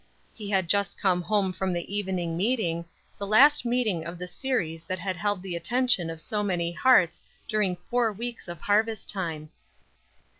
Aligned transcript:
He 0.33 0.49
had 0.49 0.67
just 0.67 0.97
come 0.99 1.21
home 1.21 1.53
from 1.53 1.73
the 1.73 1.95
evening 1.95 2.35
meeting, 2.35 2.85
the 3.19 3.27
last 3.27 3.65
meeting 3.65 4.03
of 4.03 4.17
the 4.17 4.27
series 4.27 4.81
that 4.85 4.97
had 4.97 5.15
held 5.15 5.43
the 5.43 5.55
attention 5.55 6.09
of 6.09 6.19
so 6.19 6.41
many 6.41 6.71
hearts 6.71 7.21
during 7.47 7.75
four 7.87 8.11
weeks 8.11 8.47
of 8.47 8.61
harvest 8.61 9.11
time. 9.11 9.51